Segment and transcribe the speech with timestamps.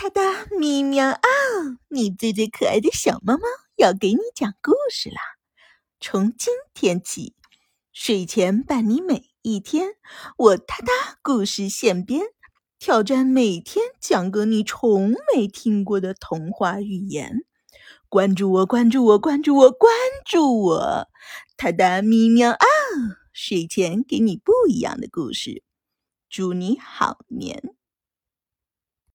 [0.00, 0.20] 他的
[0.56, 1.18] 咪喵啊！
[1.88, 3.42] 你最最可爱的小猫猫
[3.74, 5.20] 要给你讲故事啦。
[5.98, 7.34] 从今天起，
[7.92, 9.96] 睡前伴你每一天，
[10.36, 12.26] 我哒哒故事现编，
[12.78, 17.44] 挑战每天讲个你从没听过的童话寓言。
[18.08, 19.92] 关注我，关注我，关注我，关
[20.24, 21.08] 注我！
[21.56, 22.66] 哒哒咪喵啊！
[23.32, 25.64] 睡前给你不一样的故事，
[26.30, 27.74] 祝你好眠。